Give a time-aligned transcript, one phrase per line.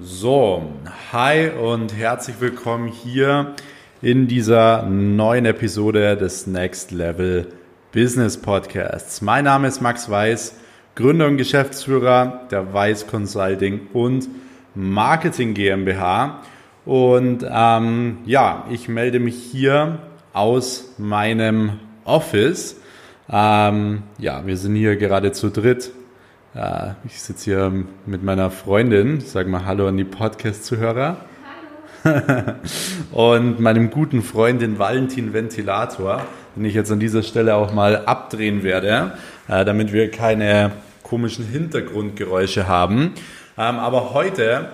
[0.00, 0.62] So,
[1.12, 3.54] hi und herzlich willkommen hier
[4.00, 7.48] in dieser neuen Episode des Next Level
[7.92, 9.22] Business Podcasts.
[9.22, 10.54] Mein Name ist Max Weiß,
[10.94, 14.28] Gründer und Geschäftsführer der Weiß Consulting und
[14.76, 16.42] Marketing GmbH.
[16.84, 19.98] Und ähm, ja, ich melde mich hier
[20.32, 22.76] aus meinem Office.
[23.28, 25.90] Ähm, ja, wir sind hier gerade zu dritt
[26.54, 29.20] ja, ich sitze hier mit meiner Freundin.
[29.20, 31.18] Sage mal Hallo an die Podcast-Zuhörer.
[32.04, 32.52] Hallo.
[33.12, 36.22] und meinem guten Freund, den Valentin Ventilator,
[36.56, 39.12] den ich jetzt an dieser Stelle auch mal abdrehen werde,
[39.48, 40.72] äh, damit wir keine
[41.02, 43.12] komischen Hintergrundgeräusche haben.
[43.56, 44.68] Ähm, aber heute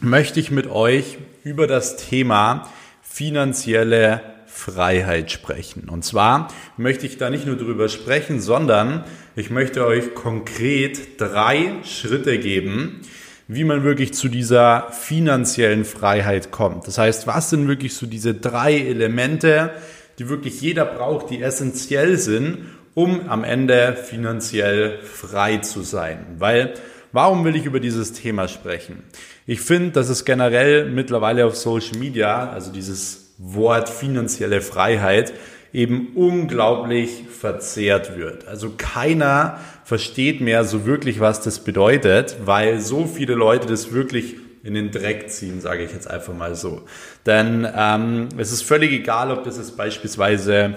[0.00, 2.68] möchte ich mit euch über das Thema
[3.02, 4.20] finanzielle
[4.52, 5.88] Freiheit sprechen.
[5.88, 11.72] Und zwar möchte ich da nicht nur drüber sprechen, sondern ich möchte euch konkret drei
[11.84, 13.00] Schritte geben,
[13.48, 16.86] wie man wirklich zu dieser finanziellen Freiheit kommt.
[16.86, 19.70] Das heißt, was sind wirklich so diese drei Elemente,
[20.18, 22.58] die wirklich jeder braucht, die essentiell sind,
[22.94, 26.26] um am Ende finanziell frei zu sein.
[26.38, 26.74] Weil,
[27.10, 29.02] warum will ich über dieses Thema sprechen?
[29.46, 35.32] Ich finde, dass es generell mittlerweile auf Social Media, also dieses Wort finanzielle Freiheit
[35.72, 38.46] eben unglaublich verzehrt wird.
[38.46, 44.36] Also keiner versteht mehr so wirklich, was das bedeutet, weil so viele Leute das wirklich
[44.62, 46.82] in den Dreck ziehen, sage ich jetzt einfach mal so.
[47.26, 50.74] Denn ähm, es ist völlig egal, ob das jetzt beispielsweise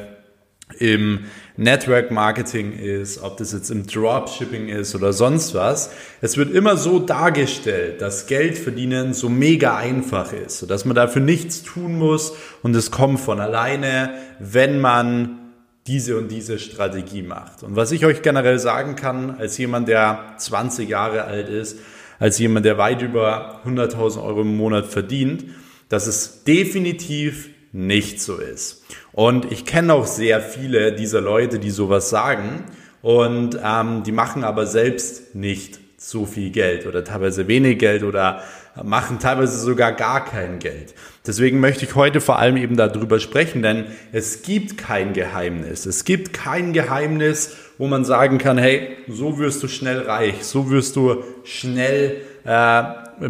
[0.79, 1.25] im
[1.57, 5.89] Network Marketing ist, ob das jetzt im Dropshipping ist oder sonst was.
[6.21, 11.21] Es wird immer so dargestellt, dass Geld verdienen so mega einfach ist, sodass man dafür
[11.21, 15.39] nichts tun muss und es kommt von alleine, wenn man
[15.87, 17.63] diese und diese Strategie macht.
[17.63, 21.77] Und was ich euch generell sagen kann, als jemand, der 20 Jahre alt ist,
[22.19, 25.45] als jemand, der weit über 100.000 Euro im Monat verdient,
[25.89, 28.85] dass es definitiv nicht so ist.
[29.11, 32.63] Und ich kenne auch sehr viele dieser Leute, die sowas sagen
[33.01, 38.41] und ähm, die machen aber selbst nicht so viel Geld oder teilweise wenig Geld oder
[38.81, 40.93] machen teilweise sogar gar kein Geld.
[41.27, 45.85] Deswegen möchte ich heute vor allem eben darüber sprechen, denn es gibt kein Geheimnis.
[45.85, 50.69] Es gibt kein Geheimnis, wo man sagen kann, hey, so wirst du schnell reich, so
[50.69, 52.83] wirst du schnell äh,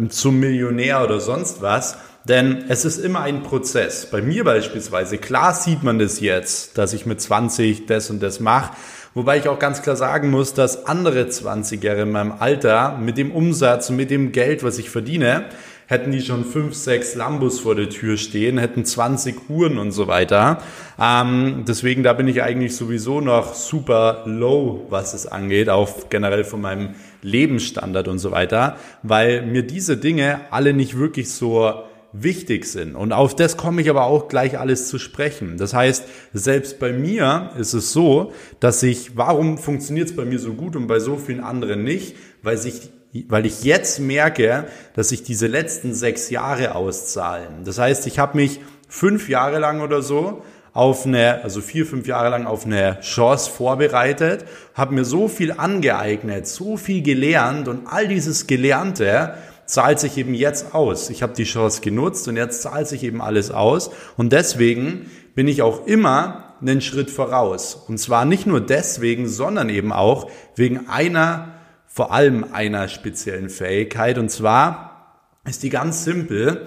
[0.08, 1.98] zum Millionär oder sonst was,
[2.28, 4.06] denn es ist immer ein Prozess.
[4.06, 8.40] Bei mir beispielsweise, klar sieht man das jetzt, dass ich mit 20 das und das
[8.40, 8.74] mache.
[9.14, 13.30] Wobei ich auch ganz klar sagen muss, dass andere 20-Jährige in meinem Alter mit dem
[13.30, 15.44] Umsatz und mit dem Geld, was ich verdiene,
[15.86, 20.08] hätten die schon fünf, sechs Lambos vor der Tür stehen, hätten 20 Uhren und so
[20.08, 20.58] weiter.
[21.00, 26.42] Ähm, deswegen, da bin ich eigentlich sowieso noch super low, was es angeht, auch generell
[26.42, 31.84] von meinem Lebensstandard und so weiter, weil mir diese Dinge alle nicht wirklich so
[32.22, 32.94] wichtig sind.
[32.94, 35.56] Und auf das komme ich aber auch gleich alles zu sprechen.
[35.58, 40.38] Das heißt, selbst bei mir ist es so, dass ich, warum funktioniert es bei mir
[40.38, 42.16] so gut und bei so vielen anderen nicht?
[42.42, 42.90] Weil sich
[43.28, 47.64] weil ich jetzt merke, dass sich diese letzten sechs Jahre auszahlen.
[47.64, 52.06] Das heißt, ich habe mich fünf Jahre lang oder so auf eine, also vier, fünf
[52.06, 54.44] Jahre lang auf eine Chance vorbereitet,
[54.74, 59.34] habe mir so viel angeeignet, so viel gelernt und all dieses Gelernte
[59.66, 61.10] zahlt sich eben jetzt aus.
[61.10, 63.90] Ich habe die Chance genutzt und jetzt zahlt sich eben alles aus.
[64.16, 67.74] Und deswegen bin ich auch immer einen Schritt voraus.
[67.74, 71.54] Und zwar nicht nur deswegen, sondern eben auch wegen einer,
[71.86, 74.18] vor allem einer speziellen Fähigkeit.
[74.18, 76.64] Und zwar ist die ganz simpel.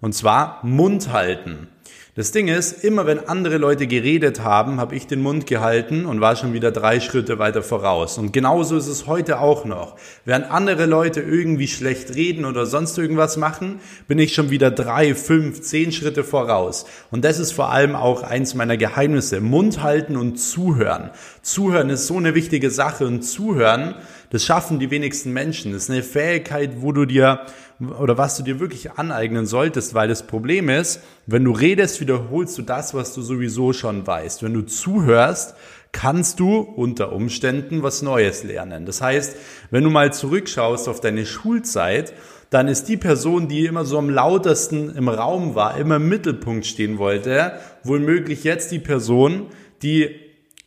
[0.00, 1.68] Und zwar Mund halten.
[2.14, 6.20] Das Ding ist, immer wenn andere Leute geredet haben, habe ich den Mund gehalten und
[6.20, 8.18] war schon wieder drei Schritte weiter voraus.
[8.18, 9.96] Und genauso ist es heute auch noch.
[10.26, 15.14] Während andere Leute irgendwie schlecht reden oder sonst irgendwas machen, bin ich schon wieder drei,
[15.14, 16.84] fünf, zehn Schritte voraus.
[17.10, 19.40] Und das ist vor allem auch eins meiner Geheimnisse.
[19.40, 21.12] Mund halten und zuhören.
[21.40, 23.94] Zuhören ist so eine wichtige Sache und zuhören,
[24.28, 25.72] das schaffen die wenigsten Menschen.
[25.72, 27.40] Das ist eine Fähigkeit, wo du dir
[27.90, 32.56] oder was du dir wirklich aneignen solltest, weil das Problem ist, wenn du redest, wiederholst
[32.58, 34.42] du das, was du sowieso schon weißt.
[34.42, 35.54] Wenn du zuhörst,
[35.92, 38.86] kannst du unter Umständen was Neues lernen.
[38.86, 39.36] Das heißt,
[39.70, 42.14] wenn du mal zurückschaust auf deine Schulzeit,
[42.50, 46.66] dann ist die Person, die immer so am lautesten im Raum war, immer im Mittelpunkt
[46.66, 47.52] stehen wollte,
[47.82, 49.46] wohl möglich jetzt die Person,
[49.82, 50.10] die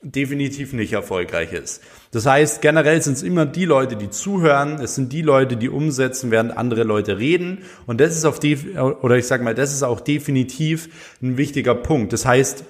[0.01, 1.81] definitiv nicht erfolgreich ist.
[2.11, 5.69] Das heißt, generell sind es immer die Leute, die zuhören, es sind die Leute, die
[5.69, 7.59] umsetzen, während andere Leute reden.
[7.87, 10.89] Und das ist auf die, oder ich sage mal, das ist auch definitiv
[11.21, 12.13] ein wichtiger Punkt.
[12.13, 12.63] Das heißt,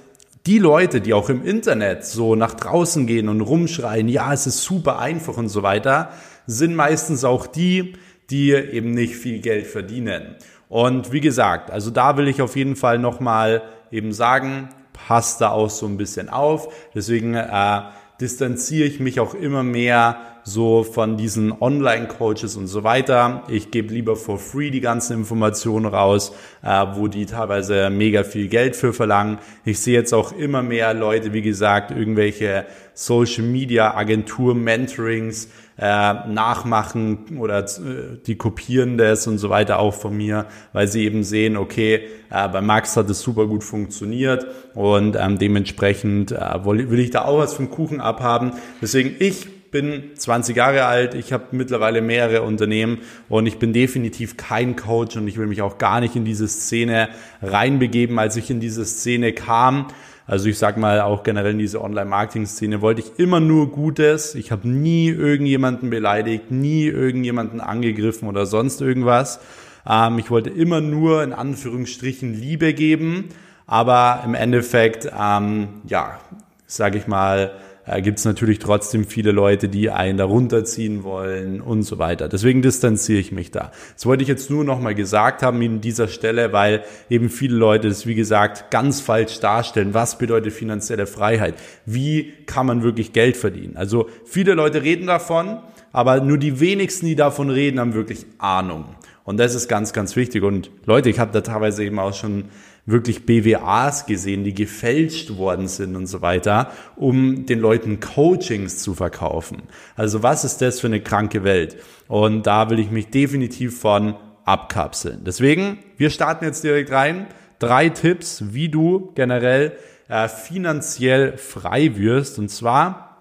[0.45, 4.63] die Leute, die auch im Internet so nach draußen gehen und rumschreien, ja, es ist
[4.63, 6.09] super einfach und so weiter,
[6.47, 7.93] sind meistens auch die,
[8.29, 10.35] die eben nicht viel Geld verdienen.
[10.69, 15.49] Und wie gesagt, also da will ich auf jeden Fall nochmal eben sagen, passt da
[15.49, 16.73] auch so ein bisschen auf.
[16.93, 17.81] Deswegen äh,
[18.21, 23.43] distanziere ich mich auch immer mehr so von diesen Online-Coaches und so weiter.
[23.47, 28.47] Ich gebe lieber for free die ganzen Informationen raus, äh, wo die teilweise mega viel
[28.47, 29.39] Geld für verlangen.
[29.65, 36.13] Ich sehe jetzt auch immer mehr Leute, wie gesagt, irgendwelche Social Media Agentur Mentorings äh,
[36.27, 41.23] nachmachen oder äh, die kopieren das und so weiter auch von mir, weil sie eben
[41.23, 46.99] sehen, okay, äh, bei Max hat es super gut funktioniert und ähm, dementsprechend äh, will
[46.99, 48.53] ich da auch was vom Kuchen abhaben.
[48.81, 54.37] Deswegen ich bin 20 Jahre alt, ich habe mittlerweile mehrere Unternehmen und ich bin definitiv
[54.37, 57.09] kein Coach und ich will mich auch gar nicht in diese Szene
[57.41, 58.17] reinbegeben.
[58.17, 59.87] Als ich in diese Szene kam,
[60.27, 64.33] also ich sag mal auch generell in diese Online-Marketing-Szene wollte ich immer nur Gutes.
[64.35, 69.41] Ich habe nie irgendjemanden beleidigt, nie irgendjemanden angegriffen oder sonst irgendwas.
[69.85, 73.25] Ähm, ich wollte immer nur in Anführungsstrichen Liebe geben,
[73.67, 76.17] aber im Endeffekt, ähm, ja,
[76.65, 77.51] sage ich mal,
[77.85, 82.27] äh, gibt es natürlich trotzdem viele Leute, die einen da runterziehen wollen und so weiter.
[82.27, 83.71] Deswegen distanziere ich mich da.
[83.93, 87.87] Das wollte ich jetzt nur nochmal gesagt haben in dieser Stelle, weil eben viele Leute
[87.87, 89.93] das, wie gesagt, ganz falsch darstellen.
[89.93, 91.55] Was bedeutet finanzielle Freiheit?
[91.85, 93.77] Wie kann man wirklich Geld verdienen?
[93.77, 95.59] Also viele Leute reden davon,
[95.91, 98.85] aber nur die wenigsten, die davon reden, haben wirklich Ahnung.
[99.23, 100.43] Und das ist ganz, ganz wichtig.
[100.43, 102.45] Und Leute, ich habe da teilweise eben auch schon
[102.85, 108.93] wirklich BWAs gesehen, die gefälscht worden sind und so weiter, um den Leuten Coachings zu
[108.93, 109.63] verkaufen.
[109.95, 111.77] Also was ist das für eine kranke Welt?
[112.07, 114.15] Und da will ich mich definitiv von
[114.45, 115.23] abkapseln.
[115.25, 117.27] Deswegen, wir starten jetzt direkt rein.
[117.57, 119.73] Drei Tipps, wie du generell
[120.07, 122.37] äh, finanziell frei wirst.
[122.37, 123.17] Und zwar,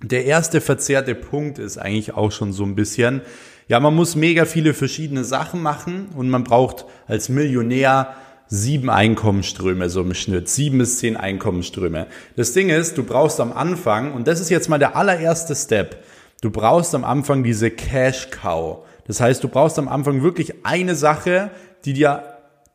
[0.00, 3.22] der erste verzerrte Punkt ist eigentlich auch schon so ein bisschen,
[3.66, 8.14] ja, man muss mega viele verschiedene Sachen machen und man braucht als Millionär
[8.48, 12.06] sieben Einkommensströme so im Schnitt, sieben bis zehn Einkommensströme.
[12.36, 16.02] Das Ding ist, du brauchst am Anfang, und das ist jetzt mal der allererste Step,
[16.40, 18.84] du brauchst am Anfang diese Cash Cow.
[19.06, 21.50] Das heißt, du brauchst am Anfang wirklich eine Sache,
[21.84, 22.22] die dir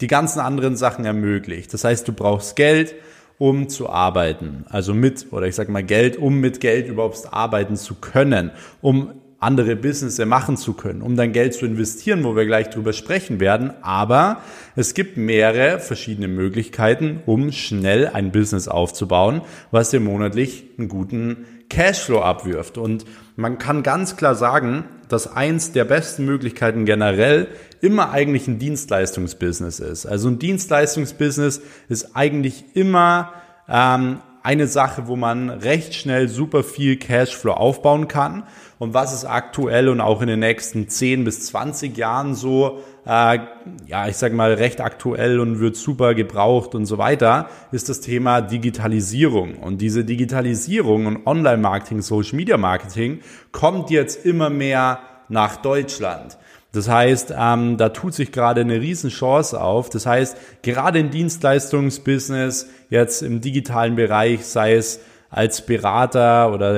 [0.02, 1.74] die ganzen anderen Sachen ermöglicht.
[1.74, 2.96] Das heißt, du brauchst Geld,
[3.38, 4.66] um zu arbeiten.
[4.70, 9.14] Also mit, oder ich sag mal Geld, um mit Geld überhaupt arbeiten zu können, um
[9.44, 13.40] andere Business machen zu können, um dann Geld zu investieren, wo wir gleich drüber sprechen
[13.40, 13.74] werden.
[13.82, 14.42] Aber
[14.76, 19.42] es gibt mehrere verschiedene Möglichkeiten, um schnell ein Business aufzubauen,
[19.72, 22.78] was dir monatlich einen guten Cashflow abwirft.
[22.78, 23.06] Und
[23.36, 27.48] man kann ganz klar sagen, dass eins der besten Möglichkeiten generell
[27.82, 30.06] immer eigentlich ein Dienstleistungsbusiness ist.
[30.06, 33.34] Also ein Dienstleistungsbusiness ist eigentlich immer
[33.68, 38.44] ähm, eine Sache, wo man recht schnell super viel Cashflow aufbauen kann.
[38.78, 43.40] Und was ist aktuell und auch in den nächsten 10 bis 20 Jahren so, äh,
[43.88, 48.02] ja, ich sage mal, recht aktuell und wird super gebraucht und so weiter, ist das
[48.02, 49.56] Thema Digitalisierung.
[49.56, 53.22] Und diese Digitalisierung und Online-Marketing, Social-Media-Marketing
[53.54, 55.00] kommt jetzt immer mehr
[55.30, 56.38] nach Deutschland.
[56.74, 59.92] Das heißt, ähm, da tut sich gerade eine Riesenchance auf.
[59.92, 65.00] Das heißt, gerade im Dienstleistungsbusiness, jetzt im digitalen Bereich, sei es
[65.30, 66.76] als Berater oder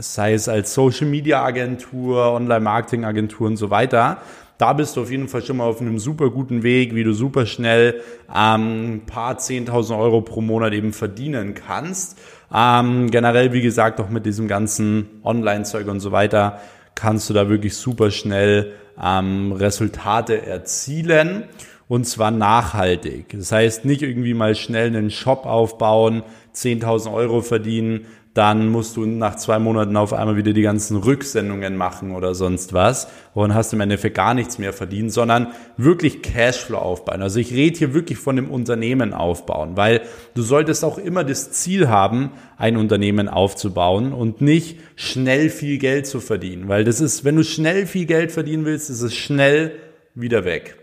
[0.00, 4.18] sei es als Social Media Agentur, Online Marketing Agentur und so weiter,
[4.58, 7.14] da bist du auf jeden Fall schon mal auf einem super guten Weg, wie du
[7.14, 8.02] super schnell
[8.34, 12.18] ähm, ein paar 10.000 Euro pro Monat eben verdienen kannst.
[12.54, 16.60] Ähm, generell, wie gesagt, auch mit diesem ganzen Online-Zeug und so weiter,
[16.94, 21.44] kannst du da wirklich super schnell ähm, Resultate erzielen
[21.88, 23.26] und zwar nachhaltig.
[23.36, 26.22] Das heißt, nicht irgendwie mal schnell einen Shop aufbauen,
[26.54, 31.76] 10.000 Euro verdienen, dann musst du nach zwei Monaten auf einmal wieder die ganzen Rücksendungen
[31.76, 36.78] machen oder sonst was und hast im Endeffekt gar nichts mehr verdient, sondern wirklich Cashflow
[36.78, 37.20] aufbauen.
[37.20, 40.00] Also ich rede hier wirklich von dem Unternehmen aufbauen, weil
[40.34, 46.06] du solltest auch immer das Ziel haben, ein Unternehmen aufzubauen und nicht schnell viel Geld
[46.06, 49.72] zu verdienen, weil das ist, wenn du schnell viel Geld verdienen willst, ist es schnell
[50.14, 50.78] wieder weg.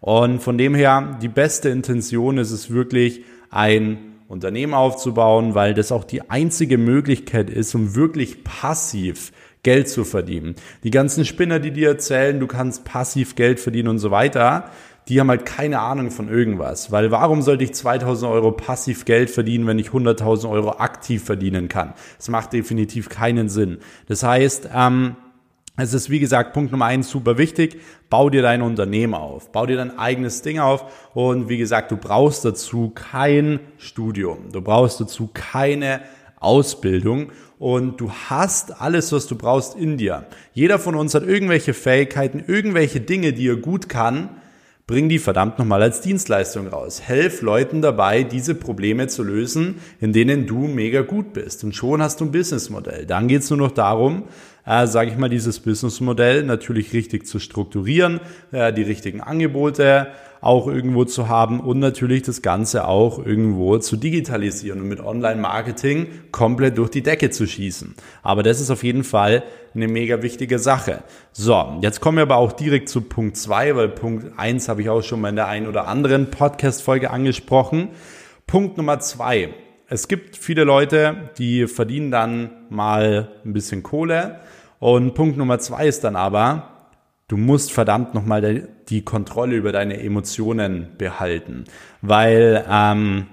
[0.00, 5.92] Und von dem her, die beste Intention ist es wirklich, ein Unternehmen aufzubauen, weil das
[5.92, 9.30] auch die einzige Möglichkeit ist, um wirklich passiv
[9.62, 10.54] Geld zu verdienen.
[10.84, 14.70] Die ganzen Spinner, die dir erzählen, du kannst passiv Geld verdienen und so weiter,
[15.08, 16.90] die haben halt keine Ahnung von irgendwas.
[16.90, 21.68] Weil warum sollte ich 2000 Euro passiv Geld verdienen, wenn ich 100.000 Euro aktiv verdienen
[21.68, 21.92] kann?
[22.16, 23.78] Das macht definitiv keinen Sinn.
[24.08, 25.16] Das heißt, ähm,
[25.76, 27.80] es ist, wie gesagt, Punkt Nummer eins super wichtig.
[28.10, 29.50] Bau dir dein Unternehmen auf.
[29.52, 31.10] Bau dir dein eigenes Ding auf.
[31.14, 34.52] Und wie gesagt, du brauchst dazu kein Studium.
[34.52, 36.02] Du brauchst dazu keine
[36.38, 40.26] Ausbildung und du hast alles, was du brauchst in dir.
[40.52, 44.28] Jeder von uns hat irgendwelche Fähigkeiten, irgendwelche Dinge, die er gut kann.
[44.88, 47.00] Bring die verdammt nochmal als Dienstleistung raus.
[47.00, 51.62] Helf Leuten dabei, diese Probleme zu lösen, in denen du mega gut bist.
[51.62, 53.06] Und schon hast du ein Businessmodell.
[53.06, 54.24] Dann geht es nur noch darum,
[54.66, 58.20] äh, sage ich mal, dieses Businessmodell natürlich richtig zu strukturieren,
[58.52, 60.08] äh, die richtigen Angebote
[60.42, 66.08] auch irgendwo zu haben und natürlich das Ganze auch irgendwo zu digitalisieren und mit Online-Marketing
[66.32, 67.94] komplett durch die Decke zu schießen.
[68.24, 71.04] Aber das ist auf jeden Fall eine mega wichtige Sache.
[71.30, 74.90] So, jetzt kommen wir aber auch direkt zu Punkt zwei, weil Punkt eins habe ich
[74.90, 77.90] auch schon mal in der einen oder anderen Podcast-Folge angesprochen.
[78.48, 79.54] Punkt Nummer zwei.
[79.92, 84.40] Es gibt viele Leute, die verdienen dann mal ein bisschen Kohle.
[84.78, 86.86] Und Punkt Nummer zwei ist dann aber,
[87.28, 91.64] du musst verdammt nochmal die Kontrolle über deine Emotionen behalten.
[92.00, 93.26] Weil ähm,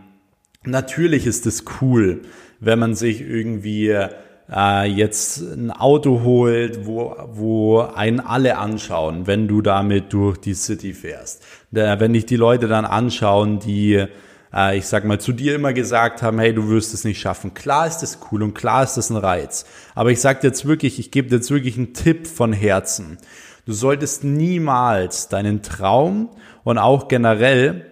[0.66, 2.24] natürlich ist es cool,
[2.60, 3.96] wenn man sich irgendwie
[4.52, 10.56] äh, jetzt ein Auto holt, wo, wo einen alle anschauen, wenn du damit durch die
[10.56, 11.42] City fährst.
[11.72, 14.10] wenn dich die Leute dann anschauen, die
[14.54, 17.54] äh, ich sag mal, zu dir immer gesagt haben, hey, du wirst es nicht schaffen.
[17.54, 19.66] Klar ist das cool und klar ist das ein Reiz.
[19.96, 23.18] Aber ich sag dir jetzt wirklich, ich gebe dir jetzt wirklich einen Tipp von Herzen.
[23.66, 26.30] Du solltest niemals deinen Traum
[26.64, 27.86] und auch generell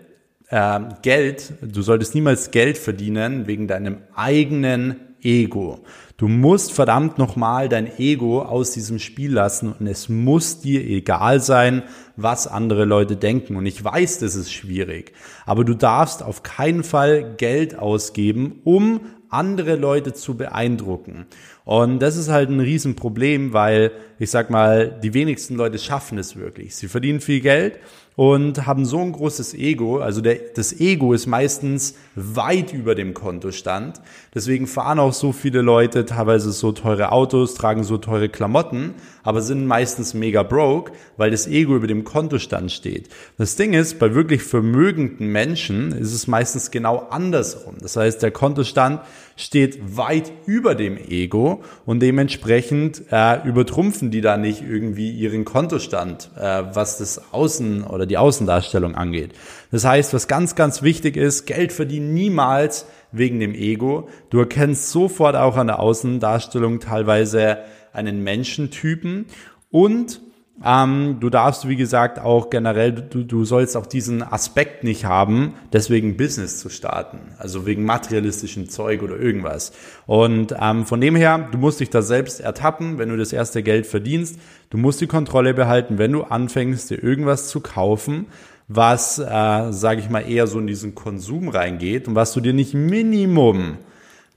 [0.50, 5.80] äh, Geld, du solltest niemals Geld verdienen wegen deinem eigenen Ego.
[6.16, 11.42] Du musst verdammt nochmal dein Ego aus diesem Spiel lassen und es muss dir egal
[11.42, 11.84] sein,
[12.18, 13.56] was andere Leute denken.
[13.56, 15.14] Und ich weiß, das ist schwierig,
[15.46, 21.26] aber du darfst auf keinen Fall Geld ausgeben, um andere Leute zu beeindrucken.
[21.66, 26.36] Und das ist halt ein Riesenproblem, weil ich sag mal, die wenigsten Leute schaffen es
[26.36, 26.76] wirklich.
[26.76, 27.80] Sie verdienen viel Geld
[28.18, 30.00] und haben so ein großes Ego.
[30.00, 34.02] Also der, das Ego ist meistens weit über dem Kontostand.
[34.34, 39.44] Deswegen fahren auch so viele Leute teilweise so teure Autos, tragen so teure Klamotten, aber
[39.44, 43.10] sind meistens mega broke, weil das Ego über dem Kontostand steht.
[43.38, 47.76] Das Ding ist, bei wirklich vermögenden Menschen ist es meistens genau andersrum.
[47.80, 49.02] Das heißt, der Kontostand
[49.38, 56.32] steht weit über dem Ego und dementsprechend äh, übertrumpfen die da nicht irgendwie ihren Kontostand,
[56.36, 59.34] äh, was das Außen oder die Außendarstellung angeht.
[59.72, 64.10] Das heißt, was ganz, ganz wichtig ist, Geld verdienen niemals wegen dem Ego.
[64.30, 67.60] Du erkennst sofort auch an der Außendarstellung teilweise
[67.94, 69.28] einen Menschentypen
[69.70, 70.22] und
[70.66, 75.54] ähm, du darfst, wie gesagt, auch generell, du, du sollst auch diesen Aspekt nicht haben,
[75.72, 77.20] deswegen Business zu starten.
[77.38, 79.72] Also wegen materialistischen Zeug oder irgendwas.
[80.08, 83.62] Und ähm, von dem her, du musst dich da selbst ertappen, wenn du das erste
[83.62, 84.40] Geld verdienst.
[84.72, 88.26] Du musst die Kontrolle behalten, wenn du anfängst, dir irgendwas zu kaufen,
[88.68, 92.54] was, äh, sage ich mal, eher so in diesen Konsum reingeht und was du dir
[92.54, 93.78] nicht Minimum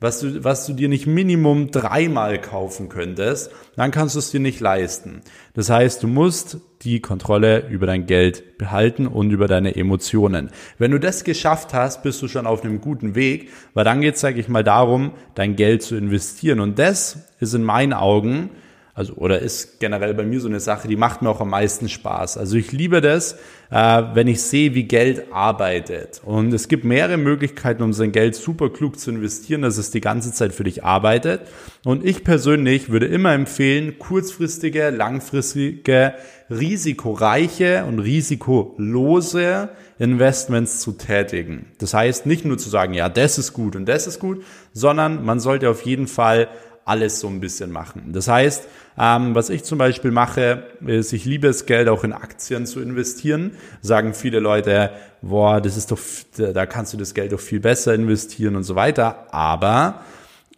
[0.01, 4.41] was du, was du dir nicht Minimum dreimal kaufen könntest, dann kannst du es dir
[4.41, 5.21] nicht leisten.
[5.55, 10.51] Das heißt, du musst die Kontrolle über dein Geld behalten und über deine Emotionen.
[10.79, 14.15] Wenn du das geschafft hast, bist du schon auf einem guten Weg, weil dann geht
[14.15, 16.61] es, sage ich mal, darum, dein Geld zu investieren.
[16.61, 18.51] Und das ist in meinen Augen
[18.95, 21.89] also oder ist generell bei mir so eine Sache, die macht mir auch am meisten
[21.89, 22.37] Spaß.
[22.39, 23.35] Also ich liebe das,
[23.71, 26.21] äh, wenn ich sehe, wie Geld arbeitet.
[26.25, 30.01] Und es gibt mehrere Möglichkeiten, um sein Geld super klug zu investieren, dass es die
[30.01, 31.43] ganze Zeit für dich arbeitet.
[31.85, 36.15] Und ich persönlich würde immer empfehlen, kurzfristige, langfristige,
[36.51, 39.69] risikoreiche und risikolose
[40.01, 41.67] Investments zu tätigen.
[41.79, 44.43] Das heißt, nicht nur zu sagen, ja, das ist gut und das ist gut,
[44.73, 46.49] sondern man sollte auf jeden Fall
[46.91, 48.13] alles so ein bisschen machen.
[48.13, 48.67] Das heißt,
[48.99, 52.81] ähm, was ich zum Beispiel mache, ist, ich liebe es, Geld auch in Aktien zu
[52.81, 53.53] investieren.
[53.81, 54.91] Sagen viele Leute,
[55.23, 56.01] boah, das ist doch,
[56.37, 59.33] da kannst du das Geld doch viel besser investieren und so weiter.
[59.33, 60.03] Aber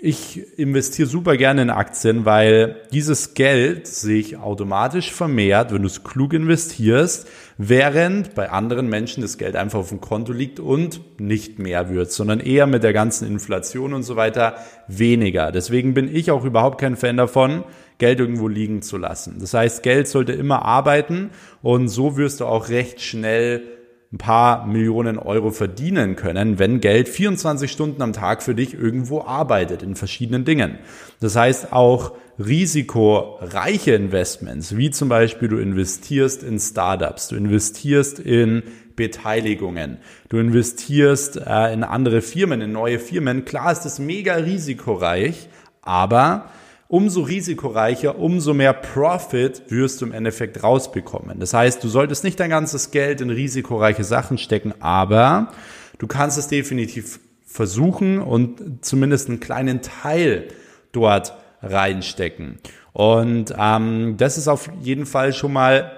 [0.05, 6.03] ich investiere super gerne in Aktien, weil dieses Geld sich automatisch vermehrt, wenn du es
[6.03, 11.61] klug investierst, während bei anderen Menschen das Geld einfach auf dem Konto liegt und nicht
[11.61, 14.57] mehr wird, sondern eher mit der ganzen Inflation und so weiter
[14.89, 15.53] weniger.
[15.53, 17.63] Deswegen bin ich auch überhaupt kein Fan davon,
[17.99, 19.37] Geld irgendwo liegen zu lassen.
[19.39, 21.31] Das heißt, Geld sollte immer arbeiten
[21.63, 23.63] und so wirst du auch recht schnell
[24.13, 29.23] ein paar Millionen Euro verdienen können, wenn Geld 24 Stunden am Tag für dich irgendwo
[29.23, 30.79] arbeitet in verschiedenen Dingen.
[31.21, 38.63] Das heißt auch risikoreiche Investments, wie zum Beispiel du investierst in Startups, du investierst in
[38.97, 43.47] Beteiligungen, du investierst äh, in andere Firmen, in neue Firmen.
[43.47, 45.49] Klar ist es mega risikoreich,
[45.81, 46.51] aber
[46.93, 51.41] umso risikoreicher, umso mehr Profit wirst du im Endeffekt rausbekommen.
[51.41, 55.53] Das heißt, du solltest nicht dein ganzes Geld in risikoreiche Sachen stecken, aber
[55.97, 60.49] du kannst es definitiv versuchen und zumindest einen kleinen Teil
[60.93, 61.33] dort
[61.63, 62.59] reinstecken.
[62.93, 65.93] Und ähm, das ist auf jeden Fall schon mal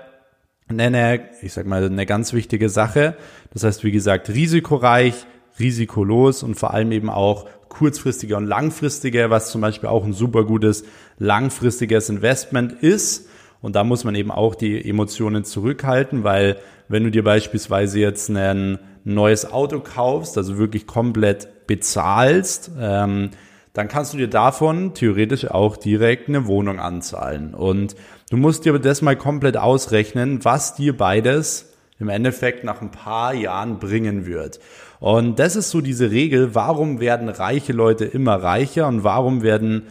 [0.68, 3.16] eine, ich sag mal, eine ganz wichtige Sache.
[3.52, 5.26] Das heißt, wie gesagt, risikoreich,
[5.58, 10.44] risikolos und vor allem eben auch kurzfristiger und langfristiger, was zum Beispiel auch ein super
[10.44, 10.84] gutes
[11.18, 13.28] langfristiges Investment ist.
[13.60, 16.58] Und da muss man eben auch die Emotionen zurückhalten, weil
[16.88, 23.30] wenn du dir beispielsweise jetzt ein neues Auto kaufst, also wirklich komplett bezahlst, ähm,
[23.72, 27.54] dann kannst du dir davon theoretisch auch direkt eine Wohnung anzahlen.
[27.54, 27.96] Und
[28.30, 33.34] du musst dir das mal komplett ausrechnen, was dir beides im Endeffekt nach ein paar
[33.34, 34.60] Jahren bringen wird.
[35.00, 39.84] Und das ist so diese Regel, warum werden reiche Leute immer reicher und warum werden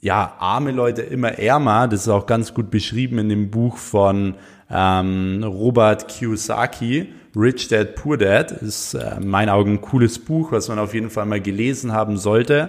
[0.00, 1.88] ja, arme Leute immer ärmer.
[1.88, 4.34] Das ist auch ganz gut beschrieben in dem Buch von
[4.70, 7.12] ähm, Robert Kiyosaki.
[7.34, 10.92] Rich Dad, Poor Dad ist äh, in meinen Augen ein cooles Buch, was man auf
[10.92, 12.68] jeden Fall mal gelesen haben sollte.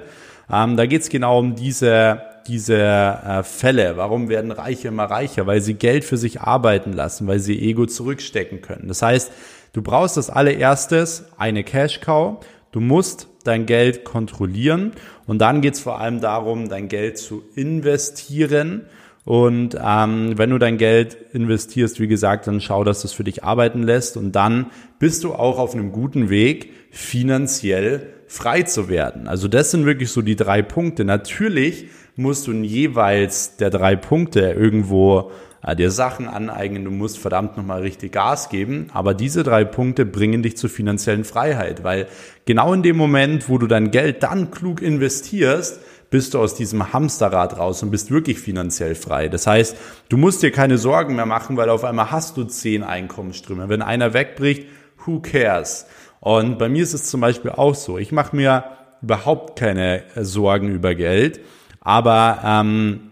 [0.49, 3.97] Ähm, da geht es genau um diese, diese äh, Fälle.
[3.97, 5.47] Warum werden Reiche immer reicher?
[5.47, 8.87] Weil sie Geld für sich arbeiten lassen, weil sie Ego zurückstecken können.
[8.87, 9.31] Das heißt,
[9.73, 12.43] du brauchst als allererstes eine Cash Cow.
[12.71, 14.93] Du musst dein Geld kontrollieren
[15.25, 18.85] und dann geht es vor allem darum, dein Geld zu investieren.
[19.25, 23.43] Und ähm, wenn du dein Geld investierst, wie gesagt, dann schau, dass das für dich
[23.43, 24.67] arbeiten lässt und dann
[24.99, 29.27] bist du auch auf einem guten Weg, finanziell frei zu werden.
[29.27, 31.05] Also das sind wirklich so die drei Punkte.
[31.05, 35.31] Natürlich musst du jeweils der drei Punkte irgendwo
[35.65, 38.87] äh, dir Sachen aneignen, du musst verdammt nochmal richtig Gas geben.
[38.93, 42.07] Aber diese drei Punkte bringen dich zur finanziellen Freiheit, weil
[42.45, 45.79] genau in dem Moment, wo du dein Geld dann klug investierst,
[46.09, 49.29] bist du aus diesem Hamsterrad raus und bist wirklich finanziell frei.
[49.29, 49.75] Das heißt,
[50.09, 53.67] du musst dir keine Sorgen mehr machen, weil auf einmal hast du zehn Einkommensströme.
[53.67, 54.67] Wenn einer wegbricht,
[55.03, 55.87] who cares?
[56.19, 57.97] Und bei mir ist es zum Beispiel auch so.
[57.97, 58.63] Ich mache mir
[59.01, 61.39] überhaupt keine Sorgen über Geld,
[61.83, 63.11] aber ähm,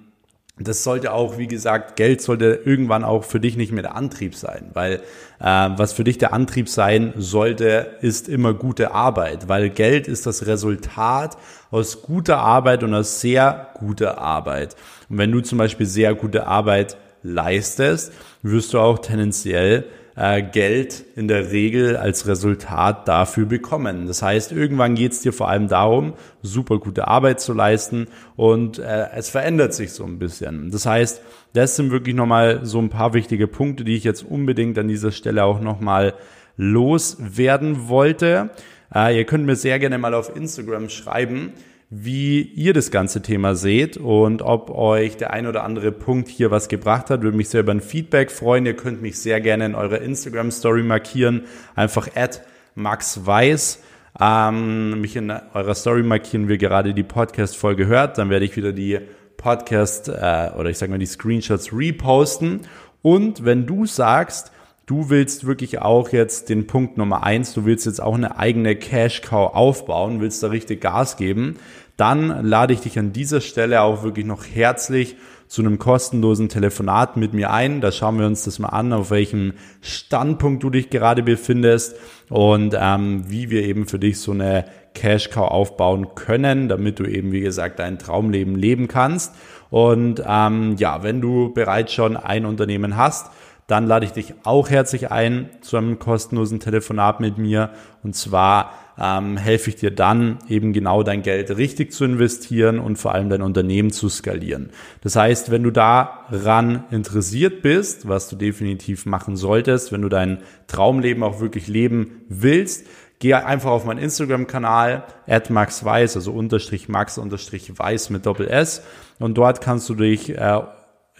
[0.57, 4.35] das sollte auch, wie gesagt, Geld sollte irgendwann auch für dich nicht mehr der Antrieb
[4.35, 5.01] sein, weil
[5.39, 10.25] äh, was für dich der Antrieb sein sollte, ist immer gute Arbeit, weil Geld ist
[10.25, 11.37] das Resultat
[11.71, 14.75] aus guter Arbeit und aus sehr guter Arbeit.
[15.09, 21.03] Und wenn du zum Beispiel sehr gute Arbeit leistest, wirst du auch tendenziell äh, Geld
[21.15, 24.07] in der Regel als Resultat dafür bekommen.
[24.07, 28.79] Das heißt, irgendwann geht es dir vor allem darum, super gute Arbeit zu leisten und
[28.79, 30.71] äh, es verändert sich so ein bisschen.
[30.71, 31.21] Das heißt,
[31.53, 35.11] das sind wirklich nochmal so ein paar wichtige Punkte, die ich jetzt unbedingt an dieser
[35.11, 36.13] Stelle auch nochmal
[36.57, 38.51] loswerden wollte.
[38.93, 41.53] Äh, ihr könnt mir sehr gerne mal auf Instagram schreiben,
[41.93, 46.49] wie ihr das ganze Thema seht und ob euch der ein oder andere Punkt hier
[46.49, 47.21] was gebracht hat.
[47.21, 48.65] Würde mich sehr über ein Feedback freuen.
[48.65, 51.43] Ihr könnt mich sehr gerne in eurer Instagram Story markieren.
[51.75, 52.43] Einfach at
[52.75, 53.83] Max Weiß.
[54.21, 58.17] Ähm, mich in eurer Story markieren, wie gerade die Podcast-Folge hört.
[58.17, 58.99] Dann werde ich wieder die
[59.35, 62.61] Podcast äh, oder ich sage mal die Screenshots reposten.
[63.01, 64.53] Und wenn du sagst,
[64.85, 68.75] du willst wirklich auch jetzt den Punkt Nummer eins, du willst jetzt auch eine eigene
[68.75, 71.57] Cash Cow aufbauen, willst da richtig Gas geben,
[71.97, 75.15] dann lade ich dich an dieser Stelle auch wirklich noch herzlich
[75.47, 77.81] zu einem kostenlosen Telefonat mit mir ein.
[77.81, 81.97] Da schauen wir uns das mal an, auf welchem Standpunkt du dich gerade befindest
[82.29, 87.03] und ähm, wie wir eben für dich so eine Cash Cow aufbauen können, damit du
[87.03, 89.35] eben, wie gesagt, dein Traumleben leben kannst.
[89.69, 93.31] Und ähm, ja, wenn du bereits schon ein Unternehmen hast,
[93.71, 97.69] dann lade ich dich auch herzlich ein zu einem kostenlosen Telefonat mit mir.
[98.03, 102.97] Und zwar ähm, helfe ich dir dann eben genau dein Geld richtig zu investieren und
[102.97, 104.71] vor allem dein Unternehmen zu skalieren.
[104.99, 110.39] Das heißt, wenn du daran interessiert bist, was du definitiv machen solltest, wenn du dein
[110.67, 112.85] Traumleben auch wirklich leben willst,
[113.19, 115.05] geh einfach auf meinen Instagram-Kanal,
[115.47, 118.83] maxweiss, also unterstrich max unterstrich weiß mit Doppel S
[119.19, 120.59] und dort kannst du dich, äh,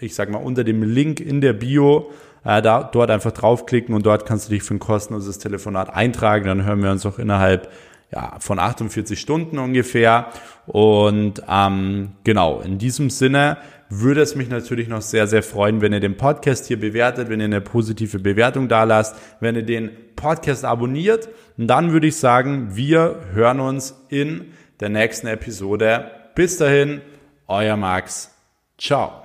[0.00, 2.10] ich sag mal, unter dem Link in der Bio
[2.44, 6.46] äh, da, dort einfach draufklicken und dort kannst du dich für ein kostenloses Telefonat eintragen.
[6.46, 7.70] Dann hören wir uns auch innerhalb
[8.12, 10.26] ja, von 48 Stunden ungefähr.
[10.66, 15.92] Und ähm, genau, in diesem Sinne würde es mich natürlich noch sehr, sehr freuen, wenn
[15.92, 19.90] ihr den Podcast hier bewertet, wenn ihr eine positive Bewertung da lasst, wenn ihr den
[20.16, 21.28] Podcast abonniert.
[21.58, 26.10] Und dann würde ich sagen, wir hören uns in der nächsten Episode.
[26.34, 27.02] Bis dahin,
[27.46, 28.34] euer Max.
[28.78, 29.21] Ciao.